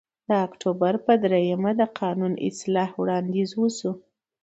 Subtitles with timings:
[0.29, 3.91] د اکتوبر په درېیمه د قانون اصلاح وړاندیز وشو